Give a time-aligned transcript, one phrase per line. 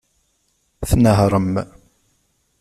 [0.89, 1.53] Tnehṛem.